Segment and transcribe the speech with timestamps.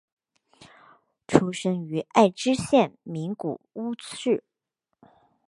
[1.27, 4.43] 出生于爱知县名古屋市。